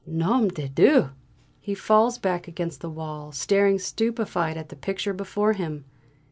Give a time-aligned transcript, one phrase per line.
[0.07, 1.11] "Nom de Dieu!"
[1.59, 5.85] He falls back against the wall, staring stupefied at the picture before him.